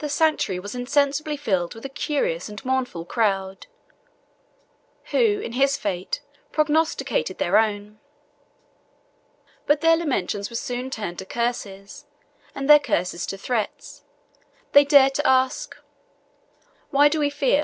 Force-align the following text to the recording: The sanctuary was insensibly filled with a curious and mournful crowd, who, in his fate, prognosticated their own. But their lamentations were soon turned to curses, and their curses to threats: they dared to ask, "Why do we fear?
The 0.00 0.10
sanctuary 0.10 0.58
was 0.58 0.74
insensibly 0.74 1.38
filled 1.38 1.74
with 1.74 1.86
a 1.86 1.88
curious 1.88 2.50
and 2.50 2.62
mournful 2.62 3.06
crowd, 3.06 3.66
who, 5.12 5.40
in 5.40 5.52
his 5.52 5.78
fate, 5.78 6.20
prognosticated 6.52 7.38
their 7.38 7.56
own. 7.56 8.00
But 9.66 9.80
their 9.80 9.96
lamentations 9.96 10.50
were 10.50 10.56
soon 10.56 10.90
turned 10.90 11.18
to 11.20 11.24
curses, 11.24 12.04
and 12.54 12.68
their 12.68 12.78
curses 12.78 13.24
to 13.28 13.38
threats: 13.38 14.04
they 14.72 14.84
dared 14.84 15.14
to 15.14 15.26
ask, 15.26 15.74
"Why 16.90 17.08
do 17.08 17.18
we 17.18 17.30
fear? 17.30 17.62